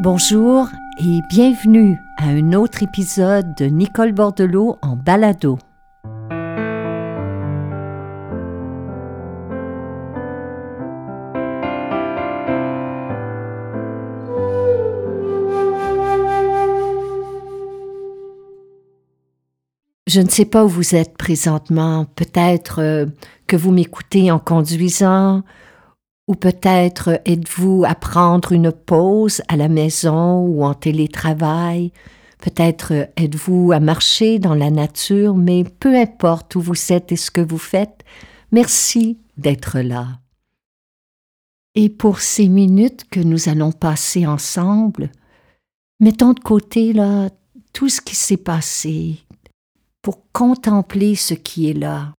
[0.00, 5.56] Bonjour et bienvenue à un autre épisode de Nicole Bordelot en balado.
[20.08, 22.04] Je ne sais pas où vous êtes présentement.
[22.16, 23.06] Peut-être euh,
[23.46, 25.44] que vous m'écoutez en conduisant,
[26.26, 31.92] ou peut-être êtes-vous à prendre une pause à la maison ou en télétravail?
[32.38, 37.30] Peut-être êtes-vous à marcher dans la nature, mais peu importe où vous êtes et ce
[37.30, 38.04] que vous faites,
[38.52, 40.20] merci d'être là.
[41.74, 45.10] Et pour ces minutes que nous allons passer ensemble,
[46.00, 47.30] mettons de côté là
[47.72, 49.18] tout ce qui s'est passé
[50.00, 52.12] pour contempler ce qui est là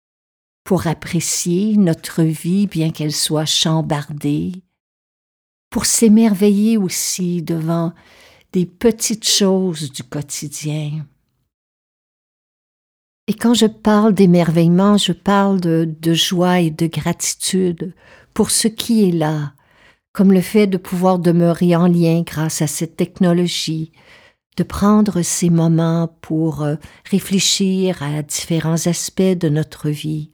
[0.64, 4.64] pour apprécier notre vie bien qu'elle soit chambardée,
[5.70, 7.92] pour s'émerveiller aussi devant
[8.52, 11.06] des petites choses du quotidien.
[13.26, 17.94] Et quand je parle d'émerveillement, je parle de, joie et de gratitude
[18.32, 19.54] pour ce qui est là,
[20.12, 23.92] comme le fait de pouvoir demeurer en lien grâce à cette technologie,
[24.56, 26.76] de prendre ces moments pour euh,
[27.10, 30.30] réfléchir à différents aspects de notre vie,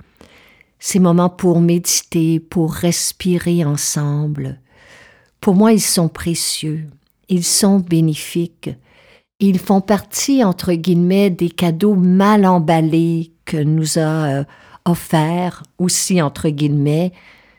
[0.80, 4.58] ces moments pour méditer, pour respirer ensemble.
[5.40, 6.88] Pour moi, ils sont précieux,
[7.28, 8.70] ils sont bénéfiques,
[9.38, 14.44] ils font partie, entre guillemets, des cadeaux mal emballés que nous a euh,
[14.84, 17.12] offert aussi, entre guillemets,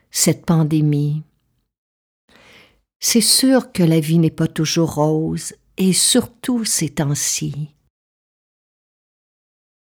[0.09, 1.23] cette pandémie.
[2.99, 7.69] C'est sûr que la vie n'est pas toujours rose, et surtout ces temps-ci.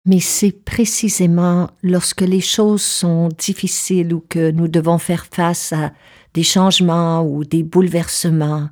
[0.06, 5.92] Mais c'est précisément lorsque les choses sont difficiles ou que nous devons faire face à
[6.32, 8.68] des changements ou des bouleversements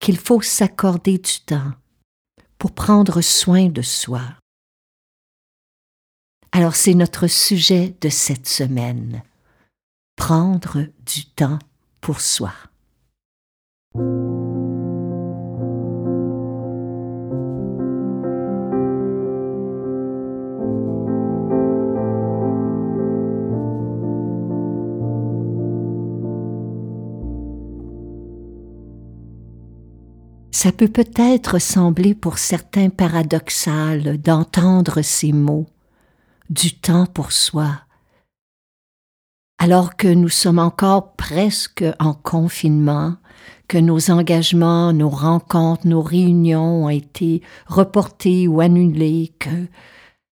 [0.00, 1.72] qu'il faut s'accorder du temps
[2.58, 4.22] pour prendre soin de soi.
[6.52, 9.22] Alors c'est notre sujet de cette semaine.
[10.16, 11.58] Prendre du temps
[12.00, 12.52] pour soi.
[30.60, 35.68] Ça peut peut-être sembler pour certains paradoxal d'entendre ces mots,
[36.50, 37.82] du temps pour soi,
[39.58, 43.14] alors que nous sommes encore presque en confinement,
[43.68, 49.68] que nos engagements, nos rencontres, nos réunions ont été reportés ou annulés, que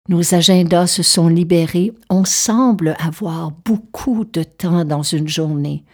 [0.09, 5.85] nos agendas se sont libérés, on semble avoir beaucoup de temps dans une journée,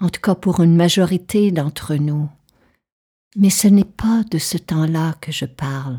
[0.00, 2.30] en tout cas pour une majorité d'entre nous.
[3.36, 5.98] Mais ce n'est pas de ce temps-là que je parle.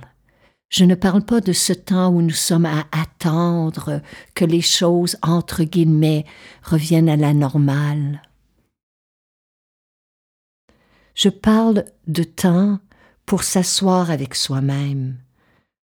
[0.70, 4.02] Je ne parle pas de ce temps où nous sommes à attendre
[4.34, 6.26] que les choses, entre guillemets,
[6.64, 8.22] reviennent à la normale.
[11.16, 12.80] Je parle de temps
[13.26, 15.18] pour s'asseoir avec soi-même,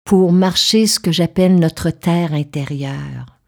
[0.04, 3.38] pour marcher ce que j'appelle notre terre intérieure,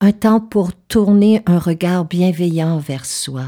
[0.00, 3.46] un temps pour tourner un regard bienveillant vers soi,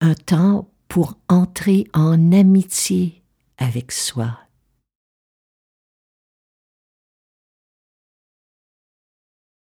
[0.00, 3.20] un temps pour entrer en amitié
[3.58, 4.38] avec soi.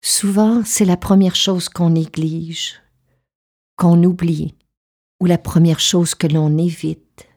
[0.02, 2.82] Souvent, c'est la première chose qu'on néglige,
[3.76, 4.56] qu'on oublie,
[5.20, 7.28] ou la première chose que l'on évite.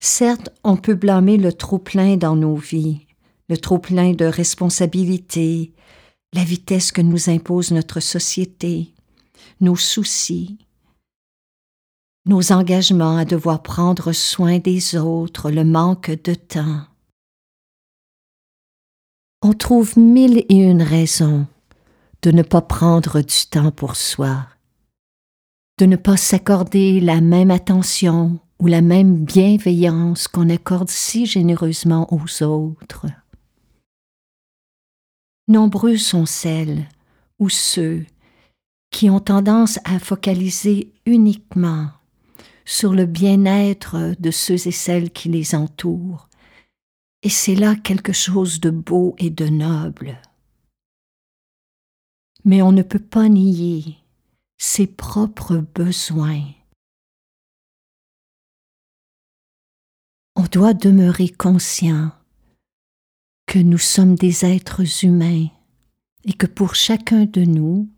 [0.00, 3.06] Certes, on peut blâmer le trop-plein dans nos vies,
[3.50, 5.74] le trop-plein de responsabilités,
[6.32, 8.94] la vitesse que nous impose notre société,
[9.60, 10.56] nos soucis,
[12.26, 16.82] nos engagements à devoir prendre soin des autres, le manque de temps.
[19.42, 21.46] On trouve mille et une raisons
[22.22, 24.48] de ne pas prendre du temps pour soi,
[25.78, 32.12] de ne pas s'accorder la même attention ou la même bienveillance qu'on accorde si généreusement
[32.12, 33.06] aux autres.
[35.46, 36.88] Nombreux sont celles
[37.38, 38.04] ou ceux
[38.90, 41.90] qui ont tendance à focaliser uniquement
[42.66, 46.28] sur le bien-être de ceux et celles qui les entourent.
[47.22, 50.20] Et c'est là quelque chose de beau et de noble.
[52.44, 53.96] Mais on ne peut pas nier
[54.58, 56.44] ses propres besoins.
[60.34, 62.10] On doit demeurer conscient
[63.46, 65.46] que nous sommes des êtres humains
[66.24, 67.88] et que pour chacun de nous,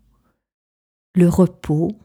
[1.15, 1.97] le repos,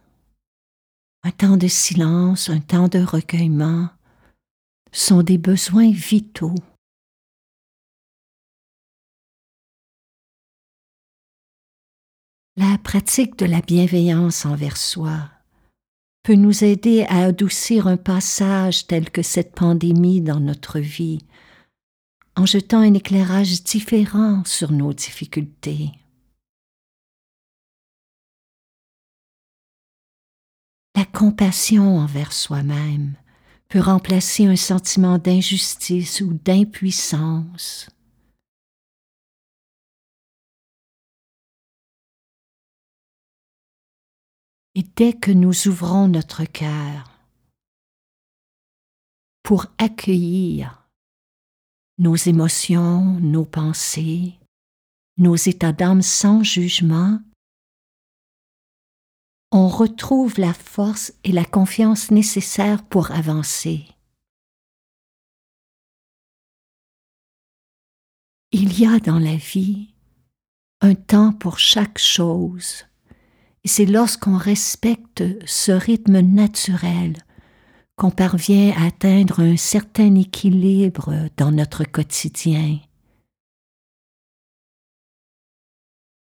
[1.24, 3.88] un temps de silence, un temps de recueillement
[4.92, 6.54] sont des besoins vitaux.
[12.56, 15.30] La pratique de la bienveillance envers soi
[16.22, 21.18] peut nous aider à adoucir un passage tel que cette pandémie dans notre vie,
[22.36, 25.90] en jetant un éclairage différent sur nos difficultés.
[30.94, 33.14] La compassion envers soi-même
[33.68, 37.90] peut remplacer un sentiment d'injustice ou d'impuissance.
[44.76, 47.10] Et dès que nous ouvrons notre cœur
[49.42, 50.88] pour accueillir
[51.98, 54.34] nos émotions, nos pensées,
[55.16, 57.20] nos états d'âme sans jugement,
[59.56, 63.86] on retrouve la force et la confiance nécessaires pour avancer.
[68.50, 69.94] Il y a dans la vie
[70.80, 72.84] un temps pour chaque chose
[73.62, 77.24] et c'est lorsqu'on respecte ce rythme naturel
[77.94, 82.80] qu'on parvient à atteindre un certain équilibre dans notre quotidien.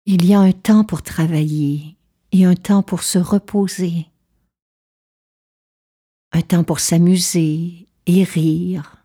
[0.06, 1.98] Il y a un temps pour travailler
[2.31, 4.07] et un temps pour se reposer,
[6.31, 9.03] un temps pour s'amuser et rire,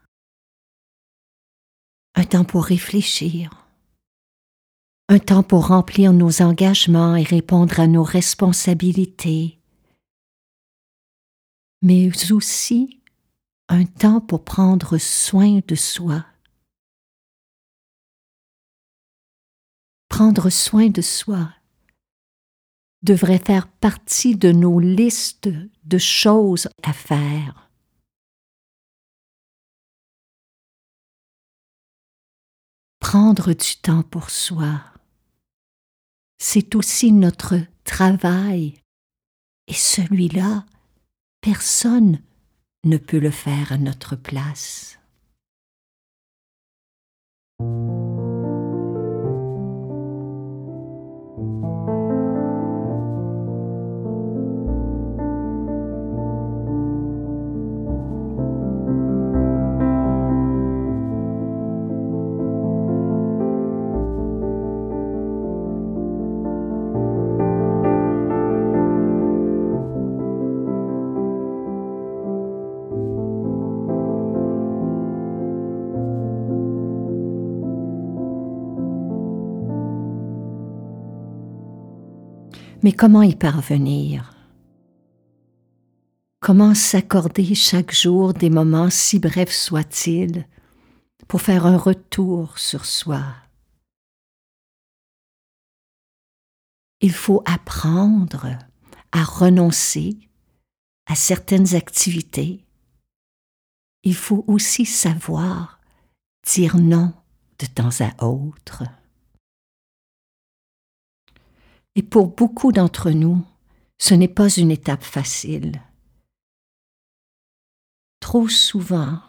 [2.14, 3.60] un temps pour réfléchir.
[5.10, 9.58] Un temps pour remplir nos engagements et répondre à nos responsabilités,
[11.82, 13.02] mais aussi
[13.68, 16.24] un temps pour prendre soin de soi.
[20.08, 21.52] Prendre soin de soi
[23.04, 25.48] devrait faire partie de nos listes
[25.84, 27.70] de choses à faire.
[32.98, 34.80] Prendre du temps pour soi
[36.46, 38.74] c'est aussi notre travail.
[39.66, 40.66] Et celui-là,
[41.40, 42.20] personne
[42.84, 44.98] ne peut le faire à notre place.
[82.84, 84.34] Mais comment y parvenir?
[86.40, 90.46] Comment s'accorder chaque jour des moments si brefs soient-ils
[91.26, 93.24] pour faire un retour sur soi?
[97.00, 98.58] Il faut apprendre
[99.12, 100.18] à renoncer
[101.06, 102.66] à certaines activités.
[104.02, 105.80] Il faut aussi savoir
[106.46, 107.14] dire non
[107.58, 108.82] de temps à autre.
[111.96, 113.44] Et pour beaucoup d'entre nous,
[113.98, 115.80] ce n'est pas une étape facile.
[118.20, 119.20] Trop souvent,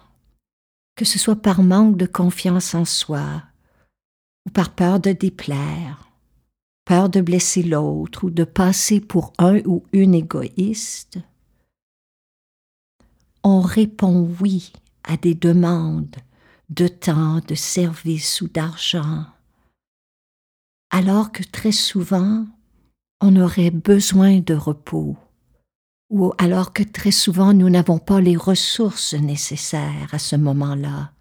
[0.96, 3.44] que ce soit par manque de confiance en soi,
[4.46, 6.10] ou par peur de déplaire,
[6.86, 11.20] peur de blesser l'autre ou de passer pour un ou une égoïste,
[13.44, 16.16] on répond oui à des demandes
[16.70, 19.26] de temps, de service ou d'argent,
[20.96, 22.48] alors que très souvent
[23.20, 25.18] on aurait besoin de repos,
[26.10, 31.12] ou alors que très souvent nous n'avons pas les ressources nécessaires à ce moment-là.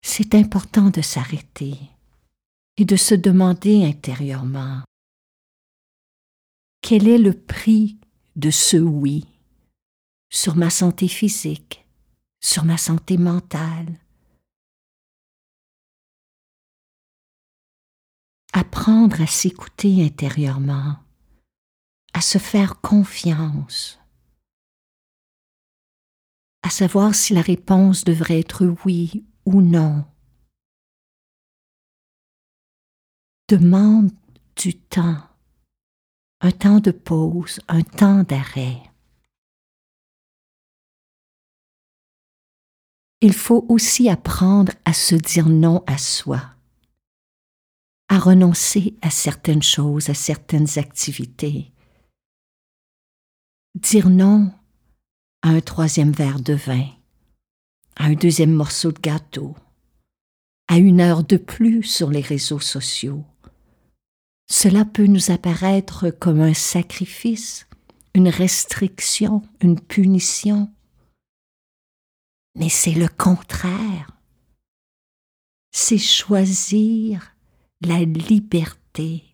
[0.00, 1.76] C'est important de s'arrêter
[2.78, 4.80] et de se demander intérieurement
[6.80, 7.98] quel est le prix
[8.36, 9.26] de ce oui
[10.30, 11.84] sur ma santé physique,
[12.40, 13.98] sur ma santé mentale,
[18.52, 20.96] apprendre à s'écouter intérieurement,
[22.12, 24.00] à se faire confiance,
[26.62, 30.04] à savoir si la réponse devrait être oui ou non.
[33.48, 34.10] Demande
[34.56, 35.22] du temps,
[36.40, 38.82] un temps de pause, un temps d'arrêt.
[43.22, 46.54] Il faut aussi apprendre à se dire non à soi
[48.10, 51.72] à renoncer à certaines choses, à certaines activités.
[53.76, 54.52] Dire non
[55.42, 56.88] à un troisième verre de vin,
[57.94, 59.54] à un deuxième morceau de gâteau,
[60.66, 63.24] à une heure de plus sur les réseaux sociaux.
[64.50, 67.68] Cela peut nous apparaître comme un sacrifice,
[68.14, 70.68] une restriction, une punition.
[72.56, 74.10] Mais c'est le contraire.
[75.70, 77.36] C'est choisir
[77.80, 79.24] la liberté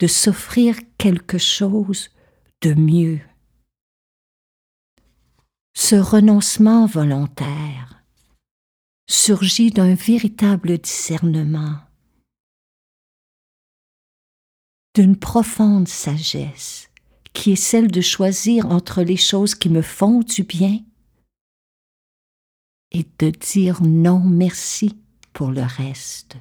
[0.00, 2.10] de s'offrir quelque chose
[2.62, 3.20] de mieux.
[5.74, 8.02] Ce renoncement volontaire
[9.08, 11.78] surgit d'un véritable discernement,
[14.94, 16.88] d'une profonde sagesse
[17.32, 20.80] qui est celle de choisir entre les choses qui me font du bien
[22.90, 24.98] et de dire non merci
[25.32, 26.36] pour le reste.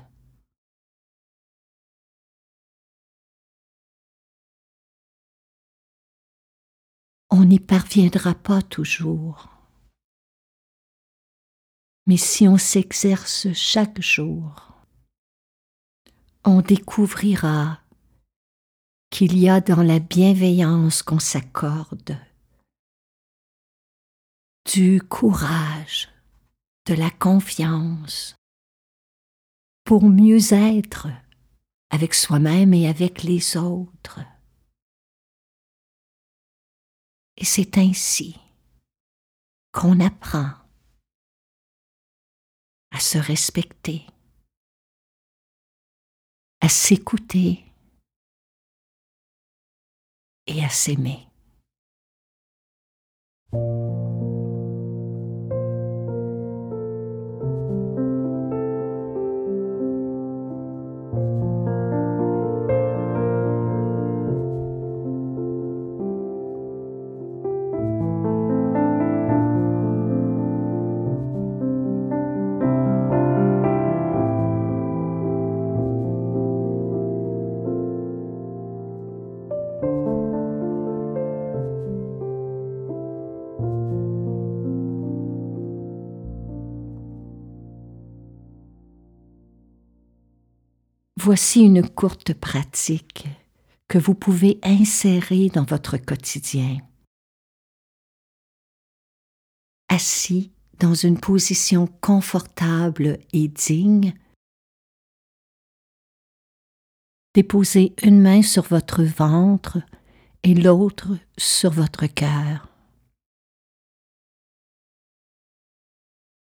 [7.31, 9.49] On n'y parviendra pas toujours.
[12.05, 14.73] Mais si on s'exerce chaque jour,
[16.43, 17.79] on découvrira
[19.11, 22.17] qu'il y a dans la bienveillance qu'on s'accorde
[24.73, 26.09] du courage,
[26.85, 28.35] de la confiance,
[29.85, 31.07] pour mieux être
[31.89, 34.19] avec soi-même et avec les autres.
[37.37, 38.37] Et c'est ainsi
[39.71, 40.51] qu'on apprend
[42.91, 44.05] à se respecter,
[46.59, 47.63] à s'écouter
[50.47, 51.27] et à s'aimer.
[91.33, 93.25] Voici une courte pratique
[93.87, 96.79] que vous pouvez insérer dans votre quotidien.
[99.87, 104.13] Assis dans une position confortable et digne,
[107.33, 109.77] déposez une main sur votre ventre
[110.43, 112.67] et l'autre sur votre cœur.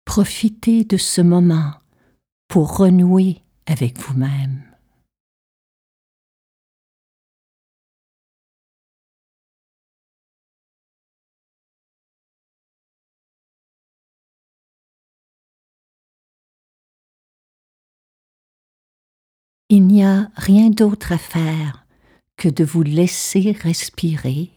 [0.05, 1.81] Profitez de ce moment
[2.47, 4.66] pour renouer avec vous-même.
[19.69, 21.85] Il n'y a rien d'autre à faire
[22.37, 24.53] que de vous laisser respirer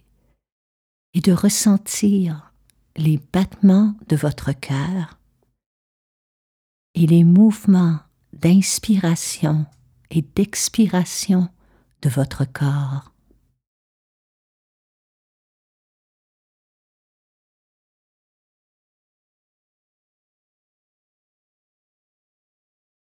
[1.15, 2.53] et de ressentir
[2.95, 5.17] les battements de votre cœur
[6.93, 7.97] et les mouvements
[8.33, 9.65] d'inspiration
[10.11, 11.49] et d'expiration
[12.03, 13.11] de votre corps.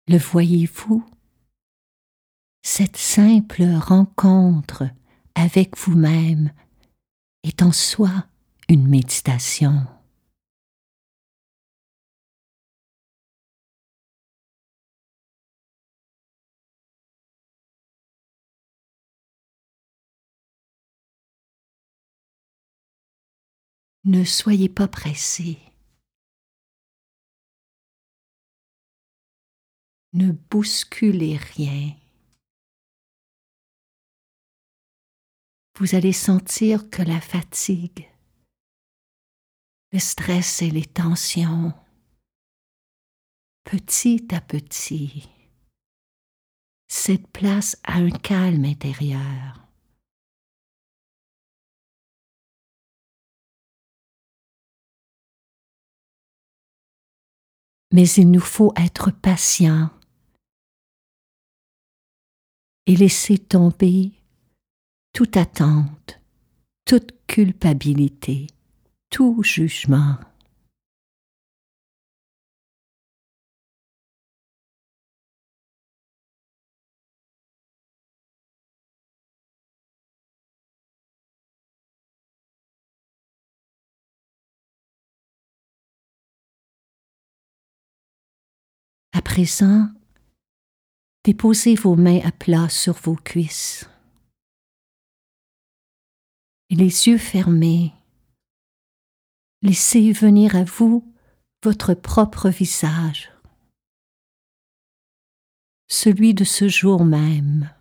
[0.08, 1.04] Le voyez-vous
[2.66, 4.84] Cette simple rencontre
[5.34, 6.50] avec vous-même
[7.42, 8.26] est en soi
[8.70, 9.86] une méditation.
[24.04, 25.58] Ne soyez pas pressé.
[30.14, 31.94] Ne bousculez rien.
[35.78, 38.08] Vous allez sentir que la fatigue,
[39.92, 41.72] le stress et les tensions,
[43.64, 45.28] petit à petit,
[46.86, 49.64] cèdent place à un calme intérieur.
[57.94, 59.88] mais il nous faut être patient
[62.86, 64.10] et laisser tomber
[65.14, 66.20] toute attente,
[66.84, 68.48] toute culpabilité,
[69.10, 70.16] tout jugement.
[89.12, 89.90] À présent,
[91.24, 93.88] déposez vos mains à plat sur vos cuisses.
[96.76, 97.92] Les yeux fermés,
[99.62, 101.08] laissez venir à vous
[101.62, 103.30] votre propre visage,
[105.86, 107.72] celui de ce jour même,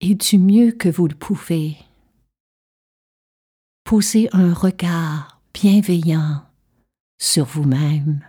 [0.00, 1.78] et du mieux que vous le pouvez,
[3.84, 6.46] posez un regard bienveillant
[7.18, 8.22] sur vous-même.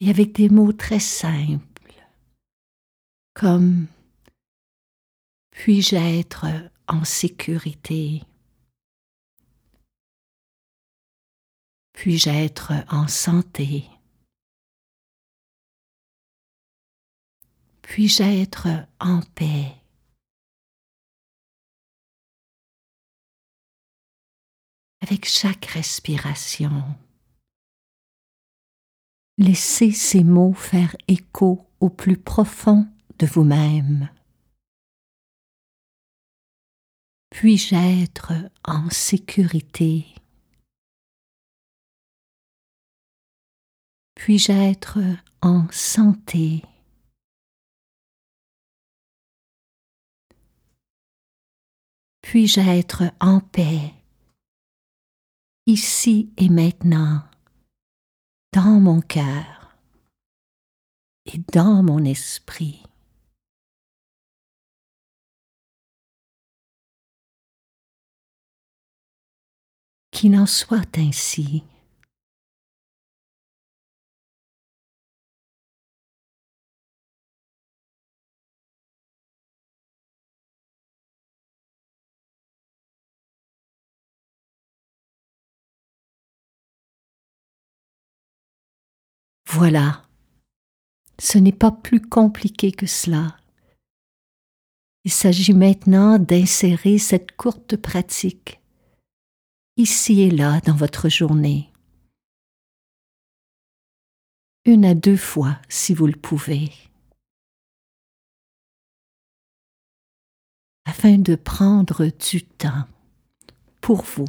[0.00, 1.94] Et avec des mots très simples,
[3.32, 3.86] comme
[5.56, 6.44] puis-je être
[6.86, 8.22] en sécurité?
[11.94, 13.88] Puis-je être en santé?
[17.80, 18.68] Puis-je être
[19.00, 19.72] en paix?
[25.00, 26.84] Avec chaque respiration,
[29.38, 32.86] laissez ces mots faire écho au plus profond
[33.18, 34.10] de vous-même.
[37.38, 38.32] Puis-je être
[38.64, 40.06] en sécurité?
[44.14, 45.00] Puis-je être
[45.42, 46.62] en santé?
[52.22, 53.92] Puis-je être en paix?
[55.66, 57.22] Ici et maintenant
[58.54, 59.76] dans mon cœur
[61.26, 62.85] et dans mon esprit
[70.16, 71.62] Qu'il en soit ainsi.
[89.44, 90.02] Voilà,
[91.18, 93.36] ce n'est pas plus compliqué que cela.
[95.04, 98.62] Il s'agit maintenant d'insérer cette courte pratique
[99.76, 101.70] ici et là dans votre journée.
[104.64, 106.72] Une à deux fois si vous le pouvez.
[110.86, 112.88] Afin de prendre du temps
[113.80, 114.28] pour vous,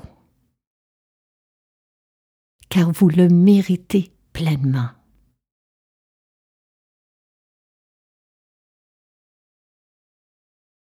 [2.69, 4.89] car vous le méritez pleinement.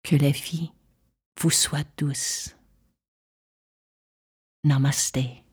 [0.03, 0.71] Que la vie
[1.39, 2.54] vous soit douce.
[4.65, 5.44] Namaste.